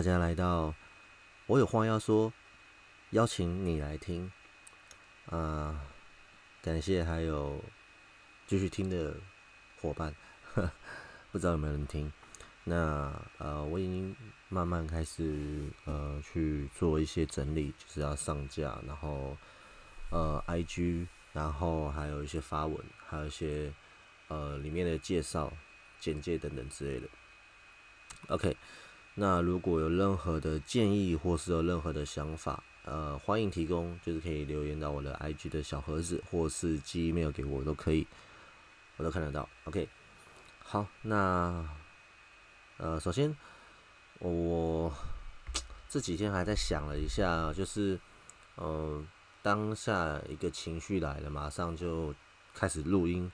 [0.00, 0.74] 大家来到
[1.44, 2.32] 我有话要说，
[3.10, 4.32] 邀请你来听
[5.26, 5.78] 啊！
[6.62, 7.62] 感谢还有
[8.46, 9.14] 继续听的
[9.78, 10.16] 伙伴，
[11.30, 12.10] 不知道有没有人听？
[12.64, 14.16] 那呃，我已经
[14.48, 19.36] 慢慢开始呃去做一些整理，就是要上架，然后
[20.08, 23.70] 呃，IG，然后还有一些发文，还有一些
[24.28, 25.52] 呃里面的介绍、
[25.98, 27.06] 简介等等之类的。
[28.28, 28.56] OK，
[29.22, 38.06] 那如果有任何的建议或是有任何的想法，呃，欢迎提供，就是可以留言到我的 IG 的小盒子，或是寄 email 给我都可以，
[38.96, 39.46] 我都看得到。
[39.64, 39.86] OK，
[40.64, 41.68] 好，那
[42.78, 43.36] 呃，首先
[44.20, 44.90] 我
[45.90, 48.00] 这几天还在想了一下，就是
[48.56, 49.06] 嗯，
[49.42, 52.14] 当下一个情绪来了，马上就
[52.54, 53.30] 开始录音，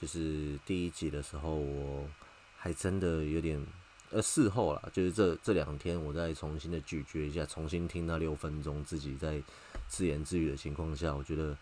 [0.00, 2.04] 就是第一集的时候，我
[2.56, 3.64] 还真的有点。
[4.14, 9.42] 呃，事后了，就是这这两天，我再重新的咀嚼一下，重新听那六分钟，自己在
[9.88, 11.58] 自言自语的情况下，我觉得，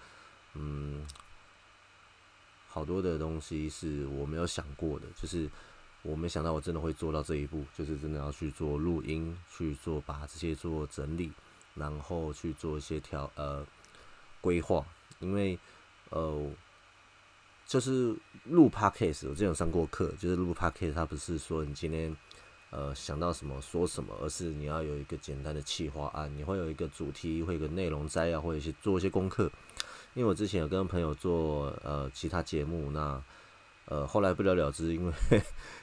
[0.52, 1.06] 嗯，
[2.68, 5.50] 好多的东西是我没有想过的，就是
[6.02, 11.32] 我没想到我真的会做到这一步，就是真的要去做录音，去做把这些做整理，
[11.74, 13.66] 然后去做一些调呃
[14.42, 14.84] 规划，
[15.20, 15.58] 因为
[16.10, 16.52] 呃。
[17.64, 22.14] 就是录 podcast，我之前有上过课，就是录 podcast，它不是说你今天
[22.72, 29.48] 呃想到什么说什么，而是你要有一个简单的企划案，你会有一个主题，会有个内容摘要，或者一些做一些功课。
[30.14, 33.22] 因为我之前有跟朋友做呃其他节目，那
[33.84, 35.12] 呃后来不了了之，因为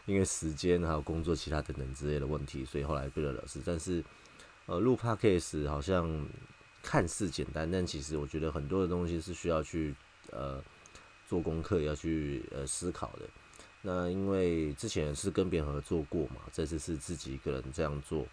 [0.06, 3.62] 因为时间还有工作其他等等之类的问题，所以后来不了了之。
[3.66, 4.04] 但是
[4.66, 6.28] 呃录 podcast 好像
[6.84, 9.96] 看似简单，但其实我觉得很多的东西是需要去
[10.32, 10.62] 呃。
[11.30, 13.30] 做功课要去呃思考的，
[13.82, 18.26] 那因为之前是跟别人合作过嘛，这次是自己一个人这样做，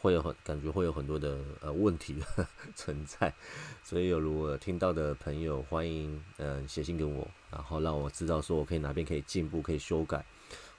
[0.00, 2.22] 会有很感觉会有很多的呃问题
[2.76, 3.34] 存在，
[3.82, 10.24] 所以有如果听到的朋友，欢迎嗯写信给我，然后让我知道说我可以哪边可以进步，可以修改，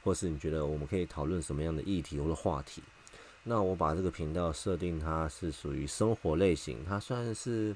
[0.03, 2.81] 或是你觉得我们可以讨论什么样的议题或者话题，
[3.43, 7.75] 那我把这个频道设定它是属于生活类型，它算是。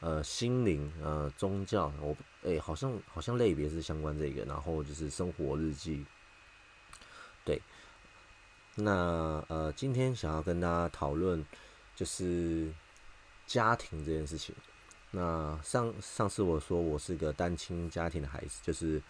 [0.00, 2.14] 呃，心灵，呃，宗教，我，
[2.44, 6.04] 哎，好像好像类别是相关这个，然后就是生活日记，
[7.46, 7.60] 对，
[8.74, 11.42] 那呃，今天想要跟大家讨论
[11.94, 12.70] 就是
[13.46, 14.54] 家庭这件事情。
[15.10, 19.02] 那上上次我说我是个单亲家庭的孩子，就是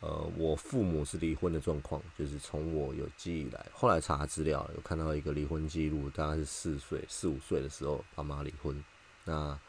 [0.00, 8.82] 呃，我父母是离婚的状况，就是从我有记忆来，后来查资料有看到一个离婚记录，大概是四岁四五岁的时候爸妈离婚，
[9.26, 9.60] 那。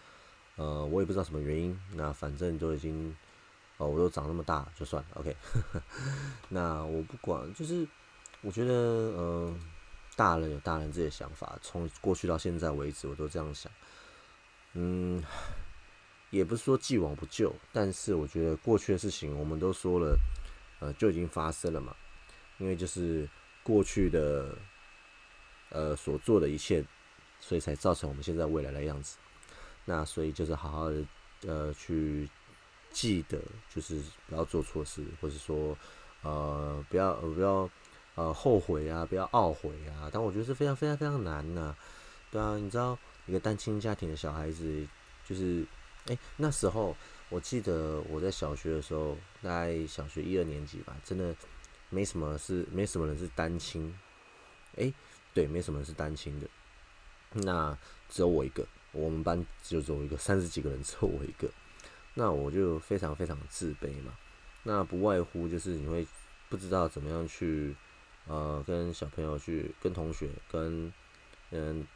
[0.62, 3.16] 呃，我也不知道什么原因，那反正都已经，
[3.78, 5.36] 哦，我都长那么大，就算了，OK。
[6.50, 7.88] 那我不管，就是
[8.42, 9.56] 我觉得，呃，
[10.16, 13.72] 大人有大人自己的想法，从过去到现在为止，我都这样想。
[14.74, 15.24] 嗯，
[16.30, 20.16] 也不是说既往不咎，但是我觉得过去的事情，我们都说了，
[20.80, 21.96] 呃，就已经发生了嘛。
[22.60, 23.28] 因为就是
[23.64, 24.56] 过去的，
[25.70, 26.86] 呃，所做的一切，
[27.40, 29.18] 所以才造成我们现在未来的样子。
[29.86, 31.04] 那所以就是好好的，
[31.48, 32.30] 呃，去
[32.92, 33.42] 记得，
[33.74, 35.78] 就是不要做错事，或者说，
[36.22, 37.70] 呃，不要不要
[38.16, 40.10] 呃后悔啊，不要懊悔啊。
[40.14, 41.76] 但我觉得是非常非常非常难呐，
[42.30, 44.88] 对啊，你知道一个单亲家庭的小孩子，
[45.26, 45.66] 就是，
[46.08, 46.96] 哎，那时候
[47.30, 51.36] 我记得我在小学的时候，大概小学一二年级吧，真的
[51.90, 53.98] 没什么是没什么人是单亲，
[54.78, 54.94] 哎，
[55.34, 56.48] 对，没什么人是单亲的，
[57.32, 57.78] 那
[58.10, 58.66] 只有我一个。
[58.94, 61.50] 我们班就只有一个三十几个人，只有我一个，
[62.14, 64.12] 那我就非常非常自卑嘛。
[64.64, 66.06] 那不外乎就是你会
[66.50, 67.76] 不知道怎么样去
[68.28, 70.92] 呃跟小朋友去跟同学跟
[71.52, 71.88] 嗯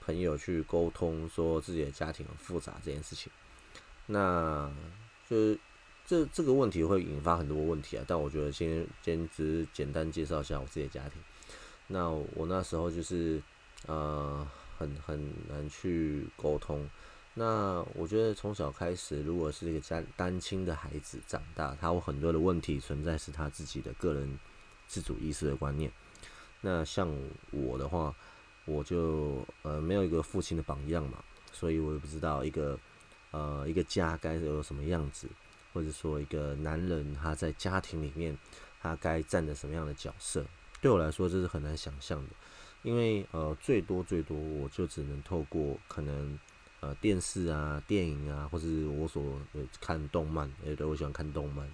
[0.00, 3.32] 朋友去沟通，说自己的家庭很复杂这件事情。
[4.06, 4.70] 那
[5.28, 5.56] 就
[6.06, 8.04] 这这个问题会引发很多问题啊。
[8.06, 11.20] 但我觉得先先只简单介绍一下我自己的家庭。
[11.88, 13.42] 那我那时候就是
[13.86, 14.46] 呃。
[14.84, 16.88] 很很难去沟通。
[17.36, 24.38] 那我觉得从小开始，如果是一个家单亲的孩子长大，他有很多的问题存在，是他自己的个人
[24.86, 25.90] 自主意识的观念。
[26.60, 27.12] 那像
[27.50, 28.14] 我的话，
[28.64, 31.18] 我就呃没有一个父亲的榜样嘛，
[31.52, 32.78] 所以我也不知道一个
[33.32, 35.28] 呃一个家该有什么样子，
[35.72, 38.38] 或者说一个男人他在家庭里面
[38.80, 40.44] 他该占着什么样的角色，
[40.80, 42.30] 对我来说这是很难想象的。
[42.84, 46.38] 因为呃，最多最多，我就只能透过可能
[46.80, 49.40] 呃电视啊、电影啊，或是我所
[49.80, 51.66] 看动漫，哎，对我喜欢看动漫，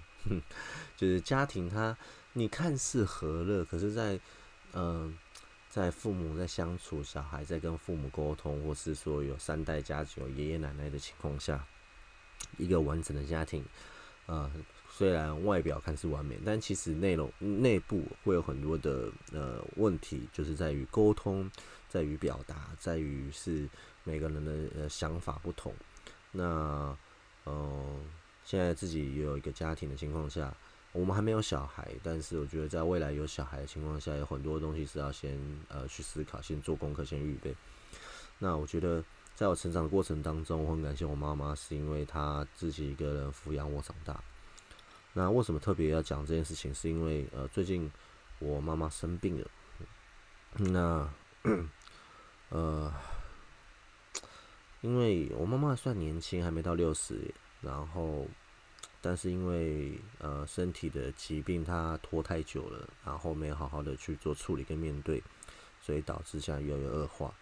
[0.95, 1.95] 就是家庭它
[2.33, 4.17] 你看似和乐，可是，在
[4.71, 5.17] 嗯，
[5.69, 11.67] 在父母在相处，小孩在跟父母沟通，或是说有三代家族、爷爷奶奶的情况下，
[12.57, 13.65] 一个完整的家庭，
[14.27, 14.49] 呃，
[15.01, 21.49] 虽然外表看似完美，但其实内容内部会有很多的呃问题，就是在于沟通，
[21.89, 23.67] 在于表达，在于是
[24.03, 25.73] 每个人的呃想法不同。
[26.31, 26.95] 那
[27.47, 27.99] 嗯，
[28.45, 30.53] 现在自己也有一个家庭的情况下。
[30.93, 35.35] 我们还没有小孩，但是我觉得在未来有小孩的情况下，有很多东西是要先
[35.67, 37.55] 呃去思考，先做功课，先预备。
[38.37, 44.21] 那我觉得在我成长的过程当中，我很感谢我妈妈，是因为她自己一个人抚养我长大。
[45.13, 46.73] 那为什么特别要讲这件事情？
[46.73, 47.91] 是因为呃最近
[48.39, 49.47] 我妈妈生病了。
[50.57, 51.09] 那
[52.49, 52.93] 呃，
[54.81, 58.27] 因为我妈妈算年轻，还没到六十，然后。
[59.03, 65.19] 但是因为呃身体的疾病，她拖太久了，然后没有好好的去做处理跟面对，
[65.81, 67.33] 所以导致现在越来越恶化。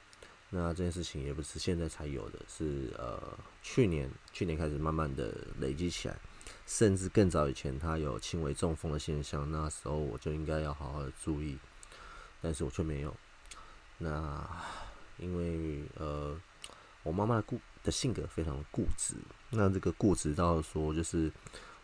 [0.50, 6.18] 那这件事情也不是现在才有的，是呃去年去年开始慢慢的累积起来，
[6.66, 11.57] 甚至更早以前他有轻微中风的现象，那时候我就应该要好好的注意，
[12.42, 13.16] 但是我却没有。
[13.98, 14.48] 那
[15.18, 16.40] 因为呃
[17.04, 17.60] 我妈妈的故。
[17.81, 19.16] 的性格非常固执，
[19.51, 21.31] 那这个固执到说，就是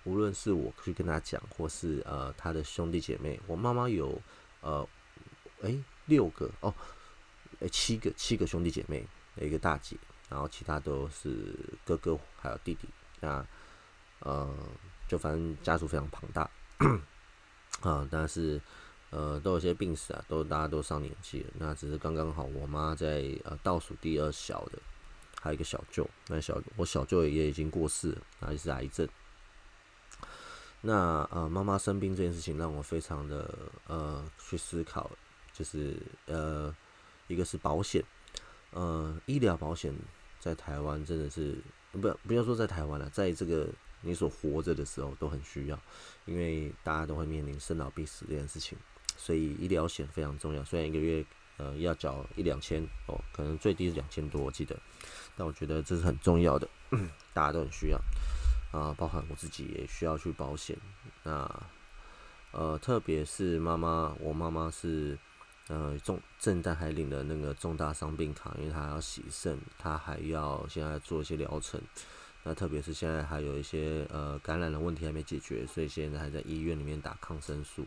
[0.04, 4.22] 无论是我去跟他讲，或是呃他的兄弟姐妹，我妈妈有
[4.60, 4.86] 呃
[5.62, 6.76] 诶六个哦，
[7.60, 9.08] 诶七个七个兄弟姐妹，
[9.38, 9.96] 一个大姐，
[10.30, 12.90] 然后其他都是哥哥还有弟弟，
[13.22, 13.44] 那
[14.20, 14.56] 呃
[15.08, 16.50] 就反正家族非常庞大
[17.82, 18.62] 啊，但是
[19.10, 24.80] 呃都有些病史啊，都大家都上年纪了，那只是刚刚好，我妈在呃倒数第二小的。
[25.42, 29.08] 还有一个小舅，那小我小舅也已经过世了，啊，也是癌症。
[30.82, 35.12] 那呃，妈妈生病这件事情让我非常的呃去思考，
[35.54, 36.76] 就是呃，
[37.28, 38.04] 一个是保险，
[38.72, 39.94] 呃，医疗保险
[40.40, 41.60] 在台湾真的是
[41.92, 43.70] 不不要说在台湾了，在这个
[44.06, 45.80] 你所活着的时候都很需要，
[46.26, 48.78] 因为大家都会面临生老病死这件事情，
[49.18, 50.64] 所以医疗险非常重要。
[50.64, 51.26] 虽然一个月
[51.58, 54.78] 呃要缴一两千哦，可能最低是两千多，我记得。
[55.36, 56.70] 但我觉得这是很重要的，
[57.34, 58.00] 大家都很需要
[58.72, 60.78] 啊，包含我自己也需要去保险。
[61.24, 61.64] 那
[62.52, 65.18] 呃，特别是妈妈，我妈妈是
[65.68, 71.82] 呃重正在还领的那个重大伤病卡，因为她要洗肾，她还要现在做一些疗程。
[72.48, 77.84] 那特别是现在还有一些呃感染的问题还没解决，所以现在还在医院里面打抗生素。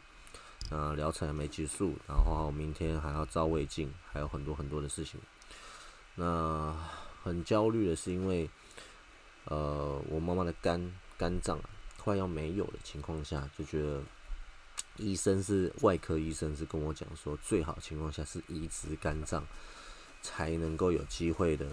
[0.68, 5.20] 那疗程还没结束，然后明天还要照胃镜，还有很多很多的事情。
[6.16, 6.76] 那
[7.22, 8.50] 很焦虑的是因为，
[9.44, 11.60] 呃，我妈妈的肝肝脏
[11.96, 14.02] 快要没有的情况下，就觉得
[14.96, 19.46] 医生是外科医生是跟我讲说，最好情况下是移植肝脏
[20.20, 21.64] 才能够有机会的。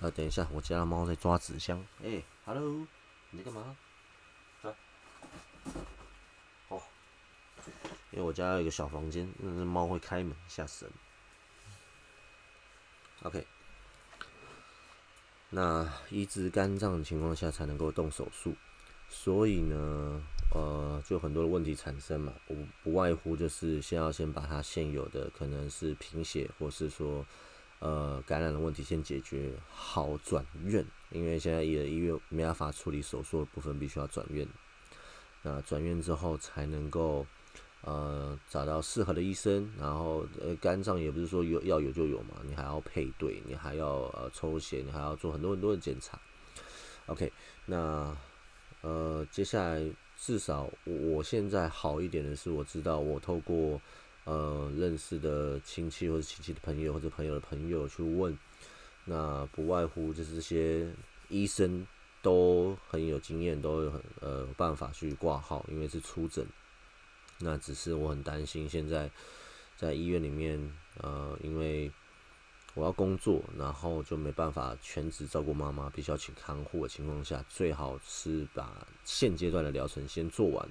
[0.00, 1.84] 呃，等一下，我家的猫在抓纸箱。
[2.02, 2.86] 哎，Hello，
[3.30, 3.76] 你在干嘛？
[4.62, 4.74] 来，
[6.68, 6.82] 哦，
[8.10, 10.94] 因为我家有一个小房间，那只猫会开门，吓死人。
[13.24, 13.46] OK。
[15.50, 18.54] 那移植肝脏的情况下才能够动手术，
[19.10, 20.22] 所以呢，
[20.54, 27.26] 呃，就很多的问题产生嘛，不不外乎就是先要先把它现有的可能是贫血或是说
[27.80, 34.46] 呃感染的问题先解决好转院，因为现在医医院没办法处理手术的部分，必须要转院。
[35.42, 37.26] 那转院之后才能够。
[37.82, 46.20] 呃，找到适合的医生，然后呃，肝脏也不是说有要有就有嘛，你还要配对，你还要呃抽血，你还要做很多很多的检查。
[47.06, 47.32] OK，
[47.64, 48.14] 那
[48.82, 49.82] 呃，接下来
[50.14, 53.80] 至少我现在好一点的是，我知道我透过
[54.30, 58.38] 呃认识的亲戚或者亲戚的朋友或者朋友的朋友去问，
[59.04, 60.88] 那不外乎就是这些
[61.28, 61.86] 医生
[62.22, 66.46] 都很有经验，都有很呃办法去挂号，因为是出诊。
[67.38, 69.10] 那只是我很担心，现在
[69.76, 70.60] 在医院里面，
[70.98, 71.90] 呃，因为
[72.74, 80.68] 我要工作，然后就没办法全职照顾妈妈，必须要请看护的情况下，最好是把现阶段的疗程先做完，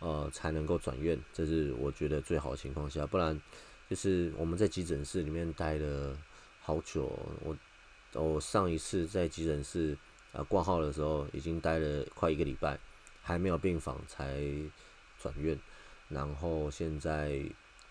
[0.00, 3.06] 呃，才能够转院，这是我觉得最好的情况下。
[3.06, 3.40] 不然
[3.88, 6.16] 就是我们在急诊室里面待了
[6.60, 7.56] 好久，我
[8.14, 9.96] 我上一次在急诊室
[10.32, 12.78] 啊挂号的时候，已经待了快一个礼拜，
[13.22, 14.42] 还没有病房才
[15.18, 15.58] 转院。
[16.08, 17.40] 然后现在，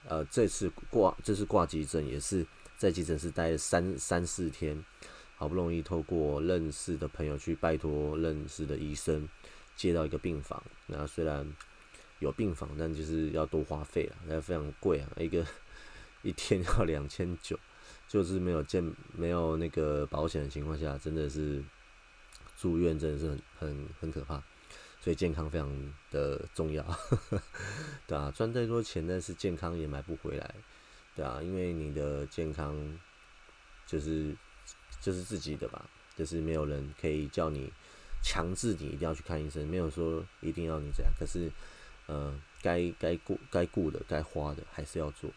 [0.08, 4.84] 呃，这次挂这次挂急诊也是在急诊室待了三三四天，
[5.38, 9.30] 好不容易透过认识的朋友去拜托认识的医生
[9.75, 10.62] 接到一个病房。
[10.88, 11.50] 那虽然
[12.20, 15.10] 有病房，但就是要多花费啊，那非常贵啊。
[15.18, 15.46] 一个
[16.22, 17.58] 一天要两千九，
[18.08, 21.64] 就是没有健没有那个保险的情况下，真的是
[22.58, 24.42] 住院真的是很很很可怕。
[25.02, 26.86] 所以健康非常的重要，
[28.06, 30.56] 对啊，赚再多钱，但是健康也买不回来，
[31.16, 32.76] 对啊，因为你的健康
[33.88, 34.36] 就是
[35.00, 35.86] 就是自己的吧，
[36.18, 37.72] 就是没有人可以叫你
[38.22, 41.50] 强制你一定要去看医生，没有说一定要你这样，可是
[42.10, 45.30] 呃，该该顾该顾的该花的还是要做。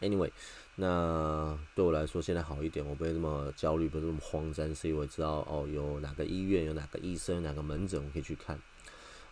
[0.00, 0.30] Anyway，
[0.74, 8.58] 那对我来说现在好一点，我不会那么焦虑，不是那么慌张，是因为我知道哦，有哪个医院，有哪个医生，哪个门诊我可以去看，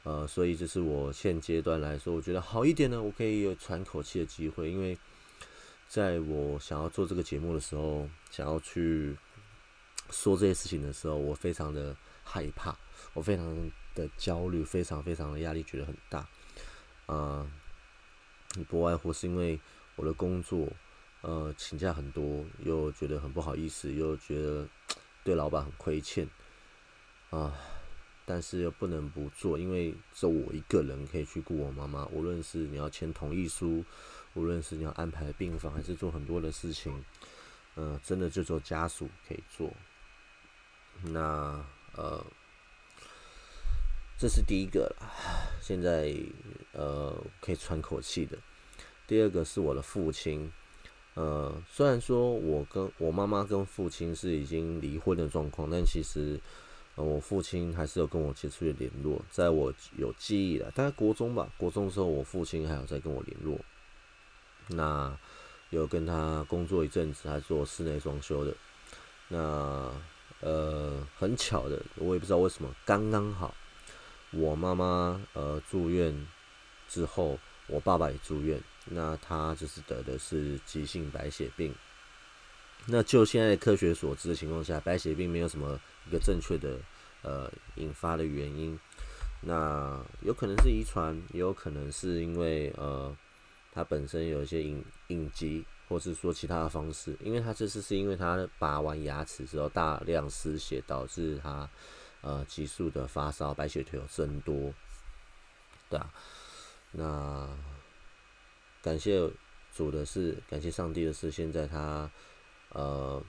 [0.04, 4.96] 呃，所以这是我现阶段来说，我觉得好一点呢，我可以有喘口气的机会，因为
[5.88, 9.16] 在我想要做这个节目的时候，想要去
[10.10, 12.76] 说这些事情的时候，我非常的害怕，
[13.14, 16.28] 我非常的焦虑，非常非常的压力，觉得很大，
[17.06, 17.50] 啊，
[18.68, 19.58] 不外乎是因为。
[20.00, 20.68] 我的工作，
[21.22, 24.64] 呃，请假很多，又觉得很不好意思，又觉得
[25.24, 26.28] 对老板很亏欠，
[27.30, 27.52] 啊，
[28.24, 32.06] 但是又不能不做，因为只有我一个人可以去顾我妈妈。
[32.12, 33.84] 无论是你要签同意书，
[34.34, 37.04] 无论是你要安排病房，还是做很多的事情，
[37.74, 39.74] 嗯，真的就做家属可以做。
[41.02, 41.60] 那
[41.96, 42.24] 呃，
[44.18, 44.96] 这是第一个了，
[45.60, 46.12] 现在
[46.72, 48.36] 呃可以喘口气的。
[49.06, 50.52] 第二个是我的父亲，
[51.14, 56.40] 呃，虽然说我跟我妈妈跟父亲是已经离婚的状况，但其实，
[56.96, 63.56] 我父亲还是有跟我接触的联络，在我有记忆的，大概国中吧，国中的时候，我父亲还有在跟我联络，
[64.66, 65.16] 那
[65.70, 68.52] 有跟他工作一阵子，还做室内装修的，
[69.28, 69.92] 那
[70.40, 73.54] 呃，很巧的，我也不知道为什么，刚刚好，
[74.30, 76.26] 我妈妈呃住院
[76.88, 78.60] 之后，我爸爸也住院。
[78.90, 81.74] 那他就是得的是急性白血病。
[82.86, 86.78] 那就现在科学所知的情况下，白血病没有什么一个正确的
[87.22, 88.78] 呃引发的原因。
[89.42, 93.14] 那有可能是遗传，也有可能是因为呃
[93.72, 97.14] 他本身有一些隐隐疾，或是说其他的方式。
[97.22, 101.68] 因为他这次是因为他拔完牙齿之后大量失血，导致他
[102.20, 104.72] 呃急速的发烧，白血球增多，
[105.88, 106.10] 对啊，
[106.92, 107.48] 那。
[108.80, 109.28] 感谢
[109.74, 112.08] 主的是，感谢上帝的是，现在他
[112.70, 113.20] 呃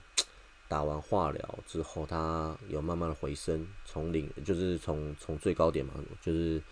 [0.68, 5.92] 打完化疗之后，他有慢慢的回升，从零就是从从最高点嘛，
[6.22, 6.62] 就是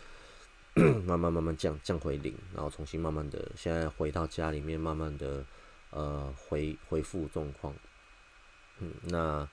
[1.05, 5.45] 慢慢慢慢降降回零，然后重新慢慢的现在回到家里面，慢慢的
[5.91, 7.75] 呃回恢复状况。
[8.79, 9.47] 嗯，那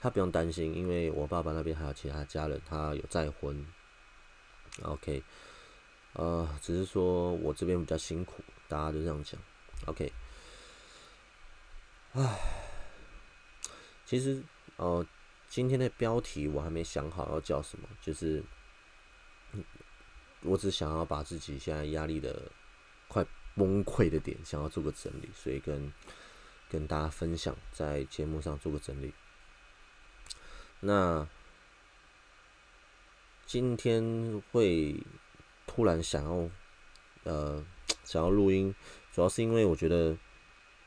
[0.00, 3.66] 他不用担心，因为我爸爸那边还有其他家人，他有再婚。
[4.82, 5.22] OK，
[6.14, 8.42] 呃，只是说我这边比较辛苦。
[8.66, 9.38] 大家都这样讲
[9.86, 10.10] ，OK。
[12.12, 12.40] 唉，
[14.06, 14.42] 其实
[14.76, 15.04] 哦，
[15.48, 18.42] 今天的标题我还没想好要叫什么，就是
[20.42, 22.50] 我只想要把自己现在压力的
[23.08, 25.92] 快崩溃的点，想要做个整理，所以跟
[26.70, 29.12] 跟大家分享，在节目上做个整理。
[30.80, 31.28] 那
[33.46, 34.96] 今天会
[35.66, 36.50] 突然想要
[37.24, 37.64] 呃。
[38.04, 38.74] 想要录音，
[39.12, 40.16] 主要是因为我觉得，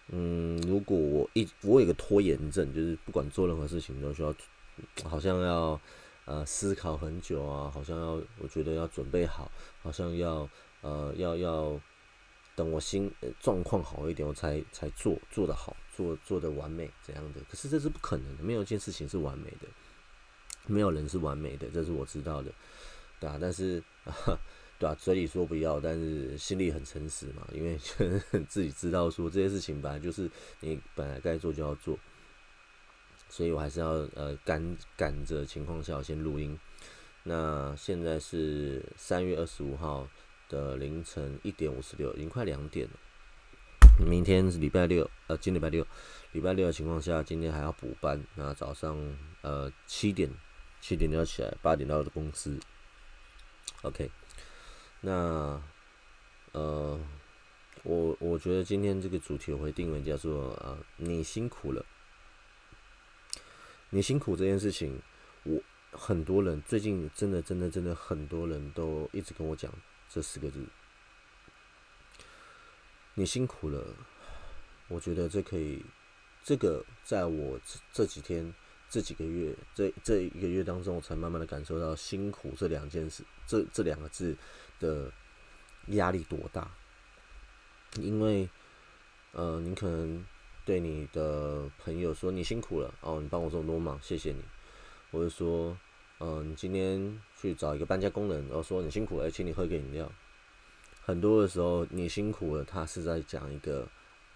[0.09, 4.35] 嗯，如果我一我有个拖延症，就是不管做任何事情都需要，
[5.05, 5.79] 好像要
[6.25, 9.49] 呃思考很久啊，好像要我觉得要准备好，
[9.81, 10.49] 好像要
[10.81, 11.79] 呃要要
[12.55, 13.09] 等我心
[13.39, 17.39] 状况好一点，我才才做做得好，做做的完美怎样的？
[17.49, 19.67] 可是这是不可能的，没有一件事情是完美的，
[20.67, 22.51] 没有人是完美的，这是我知道的，
[23.19, 23.81] 对啊，但是。
[24.79, 24.95] 对吧？
[24.95, 27.47] 嘴里说不要，但是心里很诚实嘛。
[27.53, 27.77] 因为
[28.49, 30.29] 自己知道说这些事情本来就是
[30.59, 31.97] 你本来该做就要做，
[33.29, 36.59] 所以我还是要呃赶赶着情况下先录音。
[37.23, 40.05] 那现在是三月二十五号
[40.49, 44.05] 的凌晨一点五十六，已经快两点了。
[44.05, 45.85] 明天是礼拜六，呃，今礼拜六，
[46.33, 48.21] 礼拜六的情况下，今天还要补班。
[48.35, 48.97] 那早上
[49.43, 50.29] 呃七点
[50.83, 52.59] 七点就要起来，八点到的公司。
[53.83, 54.11] OK。
[54.99, 55.61] 那，
[56.51, 56.99] 呃，
[57.83, 61.85] 我我觉得今天这个主题我会定为叫做呃，你辛苦了。
[63.91, 65.01] 你辛苦这件事情，
[65.43, 65.61] 我
[65.93, 69.71] 很多人最近真的真的真的很多人都一直跟我讲
[70.09, 70.65] 这四个字。
[73.13, 73.95] 你辛苦了，
[74.89, 75.85] 我觉得这可以，
[76.43, 78.53] 这个在我这这几天
[78.93, 84.37] 这几个月这这一个月当中，我才慢慢的感受到辛苦这两件事，这这两个字。
[84.79, 85.09] 的
[85.87, 86.69] 压力多大？
[88.01, 88.49] 因为
[89.31, 90.25] 呃，你可能
[90.65, 94.43] 对你的朋友说你辛苦了哦，你帮我这么多忙，谢谢你。
[95.09, 95.77] 或者说，
[96.17, 100.11] 呃，你今天去找一个搬家工人，然后说你辛苦了，请你喝个饮料。
[101.01, 103.87] 很多的时候，你辛苦了，他是在讲一个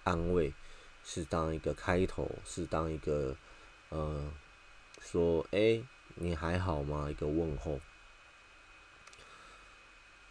[0.06, 0.54] 安慰，
[1.04, 3.36] 是当一个开头，是当一个
[3.90, 4.32] 呃，
[5.10, 5.82] 说哎，
[6.16, 7.10] 你还好吗？
[7.10, 7.80] 一个问候。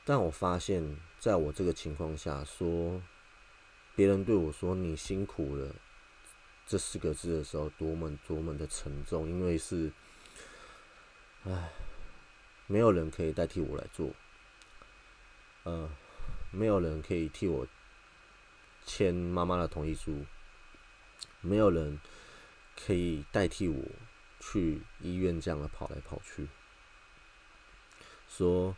[0.05, 3.03] 但我发现，在我这个情况下说。
[3.97, 5.75] 别人对我说“你辛苦了”
[6.69, 9.91] 这四个字的时候，多么多么的沉重，因为是，
[11.45, 11.71] 唉，
[12.67, 14.13] 没有人可以代替我来做，
[15.63, 15.91] 呃，
[16.51, 17.67] 没有人可以替我
[18.85, 20.27] 签妈妈的同意书，
[21.41, 21.99] 没有人
[22.77, 23.83] 可以代替我
[24.41, 26.49] 去医院这样的跑来跑去，
[28.29, 28.77] 说。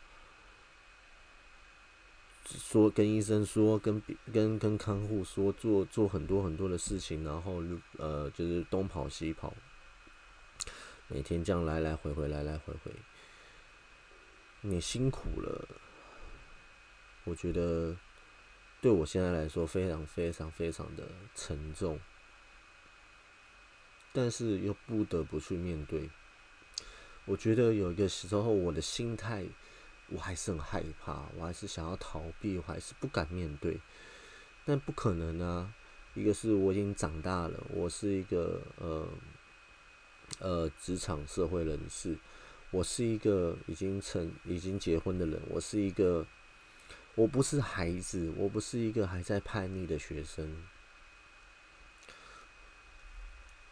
[2.51, 7.63] 说跟医生说，跟跟跟看护说，做做很多很多的事情，然后
[7.99, 9.53] 呃，就是东跑西跑，
[11.09, 12.91] 每天这样来来回回，来来回回，
[14.63, 15.69] 你辛苦了。
[17.25, 17.95] 我觉得
[18.81, 22.01] 对我现在来说，非常非常非常的沉重，
[24.19, 26.11] 但是又不得不去面对。
[27.25, 29.47] 我觉得有一个时候，我的心态。
[30.11, 33.79] 我还是很害怕，我还是想要逃避，我还是不敢面对。
[34.65, 35.75] 但不可能啊！
[36.15, 39.07] 一个是我已经长大了，我是一个呃
[40.39, 42.17] 呃职场社会人士，
[42.71, 46.27] 我是一个已经成已经结婚的人，我是一个
[47.15, 50.65] 我不是孩子，我不是一个还在叛逆的学生。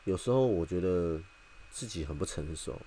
[0.06, 1.20] 有时候我觉得
[1.68, 2.80] 自己很不成熟。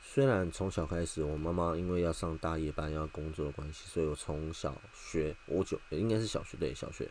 [0.00, 7.10] 虽然从小开始，我妈妈因为要上大夜班要工作的关系，所以我从小学我就应该是小学对小学，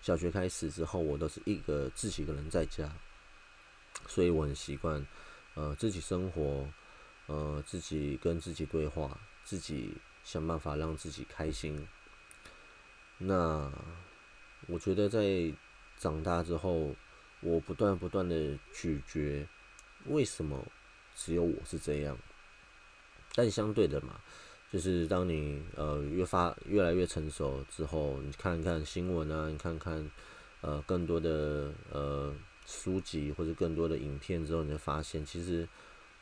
[0.00, 2.90] 小学开始之后，我都是一个自己一个人在家，
[4.06, 5.06] 所以我很习惯，
[5.54, 6.66] 呃，自己生活，
[7.26, 11.86] 呃，自己跟自己对话，自己想办法让自己开心。
[13.18, 13.70] 那
[14.68, 15.52] 我觉得在
[15.98, 16.94] 长大之后，
[17.40, 19.46] 我不断不断的咀嚼，
[20.06, 20.64] 为什么
[21.14, 22.16] 只有我是这样？
[23.34, 24.18] 但相对的嘛，
[24.72, 30.10] 就是当你呃越发越来越成熟之后，你看看新闻啊，你看看
[30.62, 35.68] 呃更多的呃书籍或者更多的影片之后，你会发现其实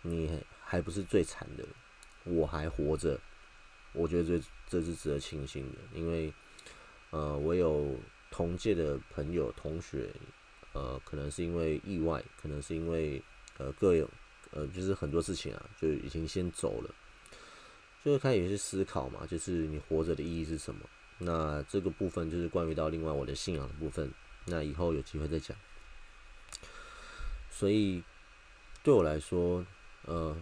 [0.03, 1.65] 你还不是最惨的，
[2.25, 3.19] 我还活着，
[3.93, 6.33] 我觉得这这是值得庆幸的，因为
[7.11, 7.97] 呃我有
[8.31, 10.11] 同届的朋友同学，
[10.75, 13.23] 呃可能是因为意外，可能是因为
[13.57, 14.07] 呃各有
[14.51, 16.95] 呃就是很多事情啊，就已经先走了。
[18.05, 20.81] 就开始去思考嘛，就是你活着的意义是什么？
[21.17, 24.13] 那这个部分就是关于到另外我的信仰的部分，
[24.45, 25.57] 那以后有机会再讲。
[27.51, 28.03] 所以
[28.83, 29.65] 对我来说，
[30.05, 30.37] 呃，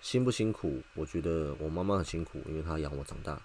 [0.00, 0.80] 辛不辛苦？
[0.94, 3.42] 我觉得我妈妈很辛苦，因为她养我长大。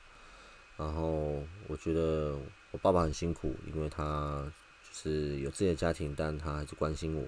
[0.77, 2.37] 然后我觉得
[2.71, 4.51] 我爸爸很辛苦，因为他
[4.97, 7.27] 是有自己的家庭，但他还是关心我。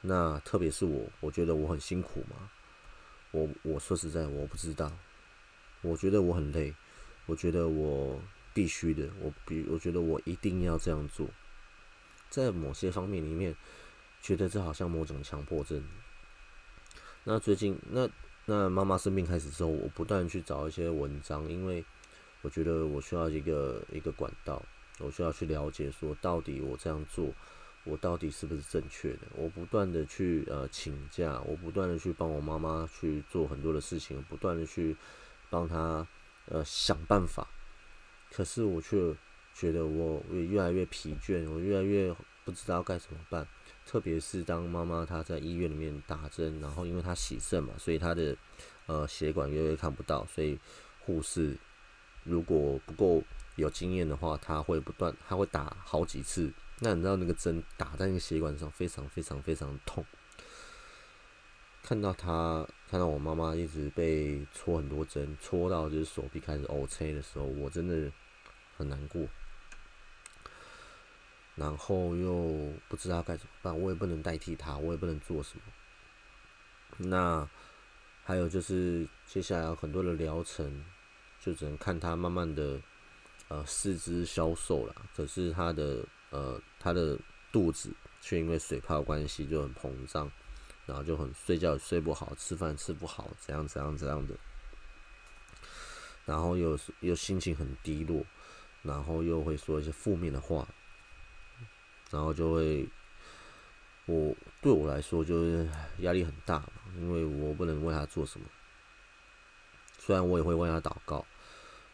[0.00, 2.50] 那特别是我，我觉得我很辛苦嘛。
[3.30, 4.90] 我我说实在，我不知道。
[5.82, 6.74] 我觉得我很累，
[7.26, 8.20] 我觉得我
[8.52, 11.28] 必须的，我必我觉得我一定要这样做，
[12.28, 13.54] 在某些方面里面，
[14.20, 15.80] 觉得这好像某种强迫症。
[17.22, 18.08] 那最近，那
[18.46, 21.84] 那妈妈生病开始之后，我不断去找一些文章，因为
[22.42, 24.60] 我觉得我需要一个一个管道，
[25.00, 27.32] 我需要去了解说，到底我这样做，
[27.84, 29.20] 我到底是不是正确的？
[29.34, 34.96] 我不断的去呃请假，我不断的去帮我妈妈去做很多的事情，不断的去。
[35.50, 36.06] 帮她
[36.50, 37.48] 呃想办法，
[38.30, 39.16] 可是我却
[39.54, 43.48] 觉得我也越来越疲倦，我越来越不知道该怎么办。
[43.86, 48.36] 特别是当妈妈她在医院里面打针，然后因为她洗肾嘛，所以她的
[48.84, 50.58] 呃血管越来越看不到，所以
[51.00, 51.56] 护士
[52.24, 53.24] 如果不够
[53.58, 56.50] 有经验的话，他会不断他会打好几次。
[56.78, 60.06] 那你知道那个针打在那个血管上，非常非常非常痛。
[61.82, 68.10] 看到他，看到我妈妈一直被戳很多针，戳到就是手臂开始 O C 的时候，我真的
[68.76, 69.26] 很难过。
[71.56, 75.62] 然后又不知道该怎么办，我也不能代替他，我也不能做什么。
[76.98, 77.48] 那
[78.22, 80.84] 还有就是接下来有很多的疗程，
[81.40, 82.80] 就只能看他慢慢的
[83.48, 87.18] 呃四肢消瘦了，可是他的呃他的
[87.50, 90.30] 肚子却因为水泡关系就很膨胀。
[90.86, 94.34] 然后就很睡觉睡不好，吃饭吃不好，怎样怎样怎样的，
[96.24, 98.24] 然后又又心情很低落，
[98.80, 100.66] 然后又会说一些负面的话，
[102.10, 102.88] 然后就会，
[104.06, 108.46] 我对我来说就是压力很大，因为我不能为他做什么。
[109.98, 111.22] 虽然我也会为他祷告，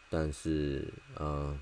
[0.09, 0.87] 但是，
[1.19, 1.59] 嗯，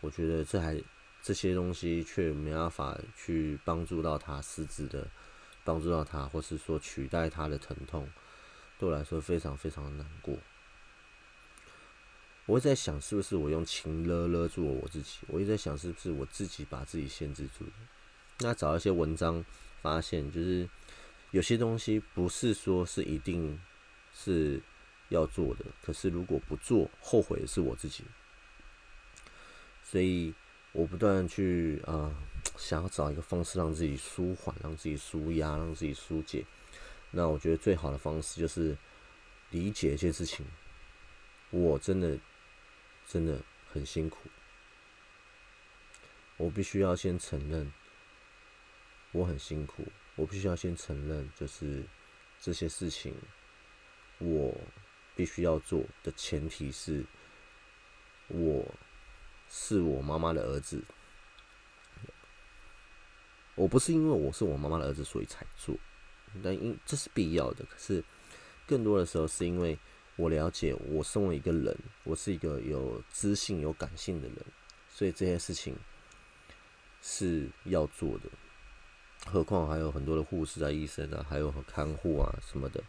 [0.00, 0.80] 我觉得这还
[1.22, 5.08] 这些东西却没办法去帮助到他实质的
[5.64, 8.08] 帮助到他，或是说取代他的疼痛，
[8.78, 10.36] 对我来说非常非常的难过。
[12.46, 15.20] 我在想，是不是我用情勒勒住了我自己？
[15.28, 17.72] 我一直在想，是不是我自己把自己限制住的？
[18.40, 19.42] 那找一些文章，
[19.80, 20.68] 发现就是
[21.30, 23.58] 有些东西不是说是一定
[24.12, 24.60] 是
[25.14, 28.04] 要做的，可是如果不做，后悔的是我自己。
[29.82, 30.34] 所以
[30.72, 32.12] 我不断去啊，
[32.56, 36.44] 想要找一个方式让自己舒缓，让自己舒压，让自己疏解。
[37.10, 38.76] 那我觉得最好的方式就是
[39.50, 40.44] 理解一些事情。
[41.50, 42.18] 我真的。
[43.06, 43.38] 真的
[43.70, 44.30] 很辛苦，
[46.38, 47.70] 我必须要先承认
[49.12, 49.84] 我很辛苦。
[50.16, 51.84] 我必须要先承认，就是
[52.40, 53.14] 这些事情
[54.16, 54.58] 我
[55.14, 57.04] 必须要做的前提是，
[58.28, 58.74] 我
[59.48, 60.82] 是我妈妈的儿子。
[63.54, 65.76] 我不是因为我是我妈妈的儿子所以才做，
[66.42, 67.64] 但因这是必要的。
[67.64, 68.02] 可是
[68.66, 69.78] 更多的时候是因为。
[70.16, 74.36] 我了解，我身为一个人，我是一个有知性、有感性的人，
[74.88, 75.76] 所以这些事情
[77.02, 78.30] 是要做的。
[79.26, 82.80] 何况还有很多的护士啊、医生啊，还有看护啊什么的。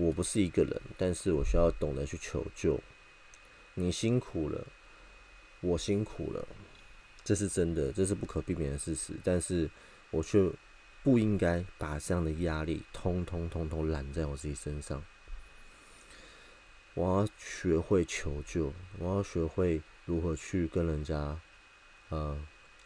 [0.00, 2.80] 我不是一个人，但是我需要懂得去求救。
[3.74, 4.66] 你辛苦了，
[5.60, 6.48] 我辛苦了，
[7.22, 9.12] 这是真的，这是不可避免的事实。
[9.22, 9.68] 但是
[10.10, 10.50] 我却
[11.02, 15.04] 不应该把这样的压力通通通通揽在我自己身上。
[16.94, 21.38] 我要学会求救，我要学会如何去跟人家，
[22.08, 22.40] 呃，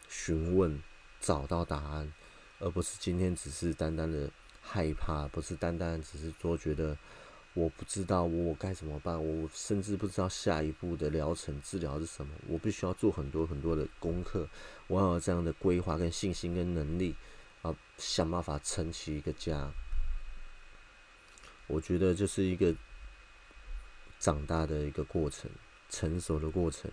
[0.08, 0.82] 询问，
[1.20, 2.12] 找到答案，
[2.58, 4.30] 而不是今天只是单单的
[4.64, 6.96] 害怕，不是单单只是说觉得
[7.52, 14.48] 我不知道我该怎么办，我甚至不知道下一步的疗程治疗是什么，我必须要做很多很多的功课，
[14.86, 17.14] 我要有这样的规划跟信心跟能力，
[17.62, 19.70] 啊，想办法撑起一个家。
[21.66, 22.74] 我觉得就是一个。
[24.20, 25.50] 长大的一个过程，
[25.90, 26.90] 成熟的过程，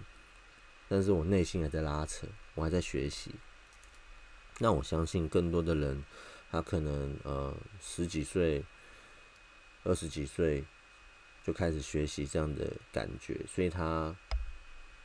[0.90, 3.32] 但是我内心还在拉扯，我还在学习。
[4.58, 6.04] 那我相信更多的人，
[6.52, 8.62] 他可能呃十几岁、
[9.84, 10.64] 二十几岁
[11.46, 14.14] 就开始学习这样的感觉，所以他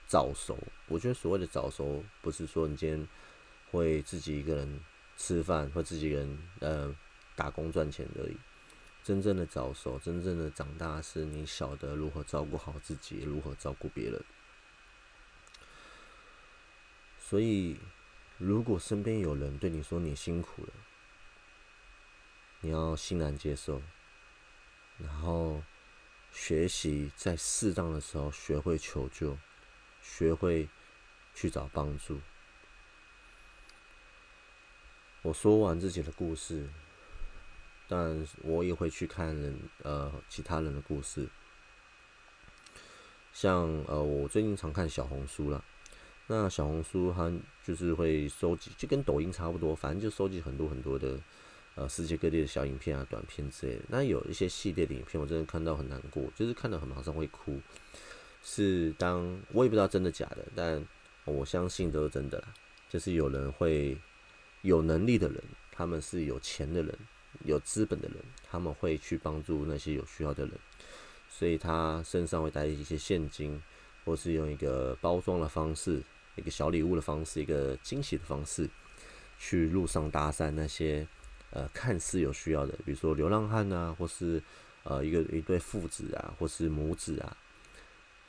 [0.08, 0.58] 早熟。
[0.88, 3.08] 我觉得所谓的早熟，不是说你今天
[3.70, 4.80] 会自己一个人
[5.16, 6.96] 吃饭，或自己一个人呃
[7.36, 8.36] 打工赚钱而已。
[9.04, 14.20] 真正的早熟，真正的长大，是你晓得如何照顾好自己，如何照顾别人。
[17.20, 17.78] 所以，
[18.36, 20.72] 如果身边有人对你说你辛苦了，
[22.60, 23.82] 你要欣然接受，
[24.98, 25.62] 然后
[26.32, 29.38] 学习在适当的时候学会求救，
[30.02, 30.68] 学会
[31.34, 32.20] 去找帮助。
[35.22, 36.68] 我说完自己的故事。
[37.88, 41.28] 但我也会去看人，呃，其他人的故事。
[43.32, 45.64] 像呃，我最近常看小红书了。
[46.26, 51.20] 那小红书它就是会收集，就跟抖音差不多，反正就收集很多很多的
[51.76, 53.82] 呃世界各地的小影片啊、短片之类的。
[53.88, 57.60] 那有一些系列的影片，我真的看到很难过，就是看到很马上会哭。
[58.42, 60.84] 是当我也不知道真的假的，但
[61.24, 62.48] 我相信都是真的啦。
[62.90, 63.96] 就是有人会
[64.62, 66.92] 有能力的人，他们是有钱的人。
[67.44, 68.16] 有资本的人，
[68.50, 70.54] 他们会去帮助那些有需要的人，
[71.28, 73.62] 所以他身上会带一些现金，
[74.06, 76.02] 或是用一个包装的方式，
[76.36, 78.70] 一个小礼物的方式，一个惊喜的方式，
[79.38, 81.06] 去路上搭讪那些
[81.56, 84.42] 呃看似有需要的，比如说流浪汉啊，或是
[84.82, 87.36] 呃一个一对父子啊，或是母子啊，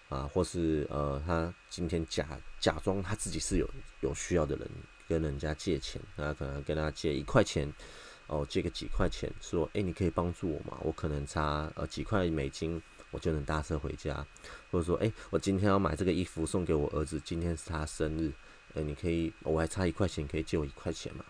[0.08, 4.70] 啊，或是呃他今天假假装他自己是有有需要的人，
[5.10, 7.72] 跟人家借钱，他可能跟他借一块钱。
[8.30, 10.78] 哦，借个几块钱，说，哎，你可以帮助我吗？
[10.84, 14.16] 我可能差呃几块美金，我就能搭车回家。
[14.70, 18.30] 或者说，哎，我今天要买这个衣服送给我儿子，今天是他生日，
[18.74, 21.24] 呃，你可以，我还差一块钱，可以借我一块钱吗？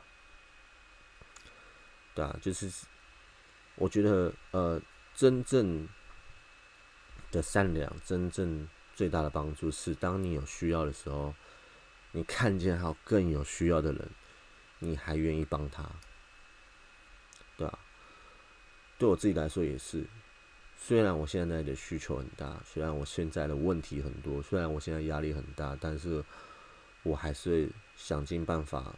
[2.17, 2.67] 对啊，就是，
[3.75, 4.81] 我觉得，呃，
[5.13, 5.87] 真正
[7.31, 11.35] 的善良，真正最大的帮助是，当你有需要的时候，
[12.13, 14.09] 你看见还有更有需要的人，
[14.79, 15.87] 你还愿意帮他。
[17.55, 17.77] 对啊，
[18.97, 20.03] 对我自己来说也是。
[20.75, 26.25] 虽然我现在的需求很大，虽然我现在的问题很多，虽然我现在压力很大，但是
[27.03, 28.95] 我还是想尽办法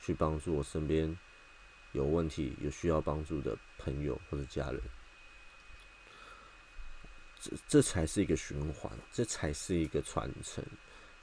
[0.00, 1.14] 去帮助我身边
[1.92, 4.80] 有问题、有需要帮助的朋友或者家人。
[7.40, 10.64] 这这才是一个循环，这才是一个传承，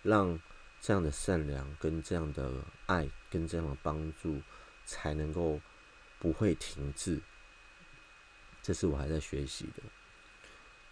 [0.01, 0.39] 让
[0.81, 4.41] 这样的善良跟这样的爱跟这样的帮助
[4.85, 5.59] 才能够
[6.19, 7.21] 不会停滞。
[8.61, 9.81] 这是我还在学习的，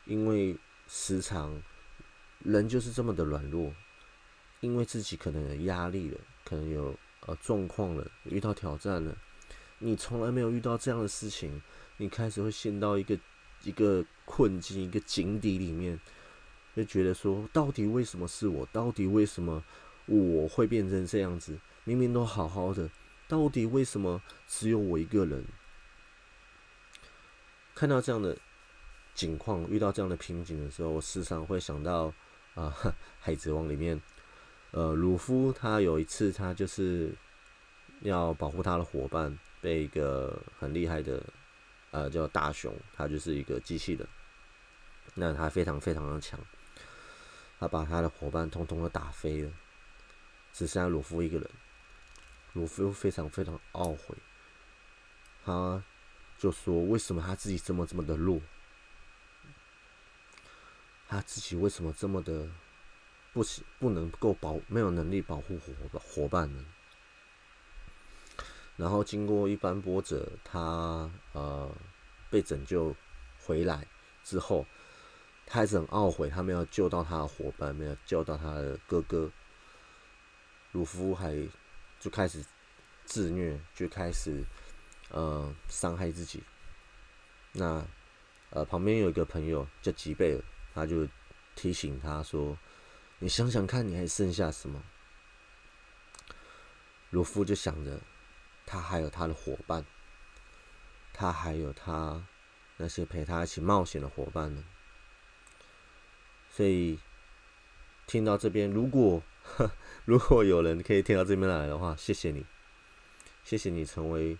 [0.05, 1.61] 因为时常
[2.39, 3.73] 人就是这么的软弱，
[4.61, 9.17] 因为自己可能有压力了，可能有呃状况了，遇到挑战了，
[9.79, 11.61] 你从来没有遇到这样的事情，
[11.97, 13.17] 你开始会陷到一个。
[13.63, 15.99] 一个困境，一个井底里面，
[16.75, 18.63] 就觉得说，到底为什么是我？
[18.71, 19.61] 到底为什么
[20.05, 21.57] 我会变成这样子？
[21.83, 22.87] 明明都好好的，
[23.27, 25.43] 到底为什么只有我一个人？
[27.73, 28.37] 看到这样的
[29.15, 32.13] 境况，遇到这样的瓶颈的时候，我时常会想到
[32.53, 32.71] 啊，
[33.19, 33.99] 《海贼王》里面，
[34.69, 37.11] 呃，鲁夫他有一次，他就是
[38.01, 41.21] 要保护他的伙伴，被一个很厉害的。
[41.91, 44.05] 呃，叫大雄，他就是一个机器人。
[45.13, 46.37] 那他非常非常的强，
[47.59, 49.51] 他把他的伙伴通通都打飞了，
[50.53, 51.49] 只剩下鲁夫一个人。
[52.53, 54.15] 鲁夫非常非常懊悔，
[55.45, 55.81] 他
[56.37, 58.41] 就说：“为什么他自己这么这么的弱？
[61.07, 62.47] 他自己为什么这么的
[63.31, 66.65] 不行，不能够保，没有能力保护伙伙伴呢？”
[68.77, 71.69] 然后经过一番波折，他呃
[72.29, 72.95] 被拯救
[73.39, 73.85] 回来
[74.23, 74.65] 之后，
[75.47, 79.31] 他还是很懊悔，他没有救到他的伙伴，没有救到他的哥哥。
[80.73, 81.35] 鲁夫还
[81.99, 82.45] 就开始
[83.03, 84.43] 自虐，就开始
[85.09, 86.43] 呃伤害自己。
[87.53, 87.83] 那
[88.51, 90.43] 呃旁边有一个朋友叫吉贝尔，
[90.75, 91.07] 他就
[91.55, 92.55] 提醒他说
[93.17, 94.83] ：“你想想看，你还剩下什么？”
[97.09, 97.99] 鲁夫就想着。
[98.67, 99.85] 他还有他的伙伴，
[101.13, 102.27] 他还有他
[102.75, 104.63] 那些陪他一起冒险的伙伴们。
[106.51, 106.99] 所以
[108.05, 109.23] 听到这边，如果
[110.03, 112.45] 如果有人可以听到这边来的话，谢谢你，
[113.45, 114.37] 谢谢你成为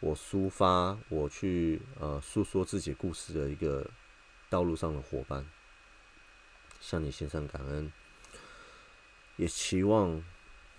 [0.00, 3.90] 我抒发、我去呃诉说自己故事的一个
[4.48, 5.46] 道路上的伙伴，
[6.80, 7.92] 向你献上感恩，
[9.36, 10.24] 也期望。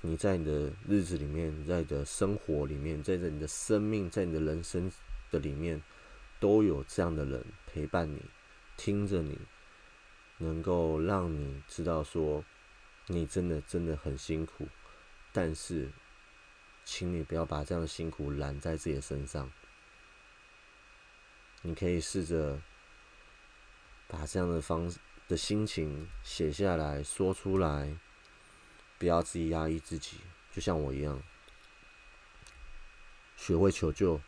[0.02, 4.90] 你在你的日子里面，在你的生活里面，在你的生命，在你的人生
[5.30, 5.84] 的里面，
[6.40, 8.24] 都有这样的人陪伴你，
[8.78, 9.38] 听着你，
[10.38, 12.46] 能够让你知道说，
[13.08, 14.70] 你真的真的很辛苦，
[15.34, 15.90] 但是，
[16.86, 19.52] 请你不要把这样的辛苦揽在自己的身上。
[21.62, 22.62] 你可以试着
[24.08, 24.90] 把这样的方
[25.28, 27.98] 的心情写下来说出来。
[29.00, 30.18] 不要自己压抑自己，
[30.54, 31.24] 就像我一样，
[33.38, 34.22] 学会求救，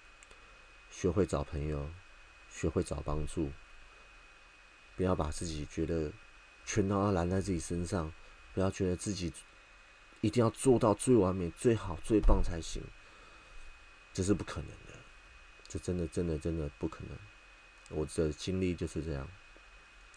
[0.89, 1.91] 学会找朋友，
[2.49, 3.51] 学会找帮助。
[4.95, 6.11] 不要把自己觉得
[6.65, 8.13] 全都要揽在自己身上，
[8.53, 9.33] 不要觉得自己
[10.21, 12.81] 一定要做到最完美、最好、最棒才行，
[14.13, 14.93] 这是不可能的，
[15.67, 17.17] 这真的、真的、真的不可能。
[17.89, 19.27] 我的经历就是这样，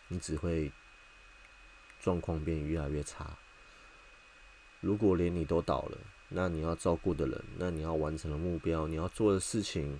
[0.07, 0.71] 你只会
[1.99, 3.37] 状况变越来越差。
[4.85, 9.99] 如果连你都倒了，那你要照顾的人，那你要完成的目标，你要做的事情，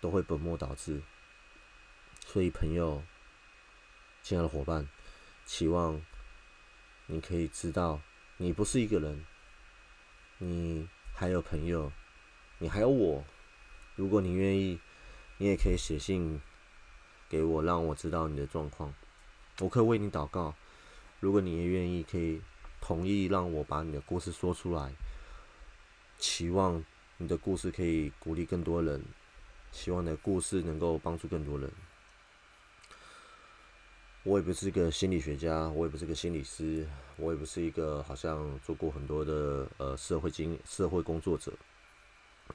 [0.00, 1.02] 都会本末倒置。
[2.24, 3.02] 所以，朋友，
[4.22, 4.88] 亲爱的伙伴，
[5.44, 6.00] 期望
[7.06, 8.00] 你可以知道，
[8.36, 9.26] 你不是一个人，
[10.38, 11.90] 你还有朋友，
[12.58, 13.24] 你还有我。
[13.96, 14.78] 如果你愿意，
[15.38, 16.40] 你也可以写信
[17.28, 18.94] 给我，让我知道你的状况，
[19.58, 20.54] 我可以为你祷告。
[21.18, 22.40] 如果你也愿意，可以。
[22.88, 24.90] 同意让我把你的故事说出来，
[26.16, 26.82] 期望
[27.18, 29.04] 你的故事可以鼓励更多人，
[29.70, 31.70] 希望你的故事能够帮助更多人。
[34.22, 41.52] 我也不是一个心理学家，我也不是个心理师，我也不是一个好像做过很多的呃社会经社会工作者，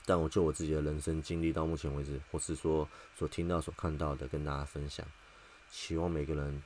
[0.04, 5.06] 但我就我自己的人生经历到目前为止，或是说所听到、所看到的，跟大家分享。
[5.70, 6.64] 希望每个人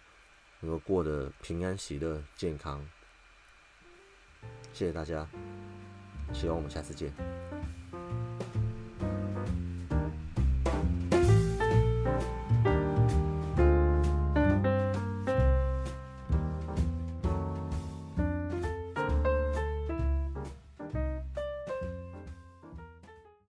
[0.61, 2.87] 能够过得平安、喜乐、健康。
[4.73, 5.27] 谢谢大家，
[6.33, 7.11] 希望我们下次见。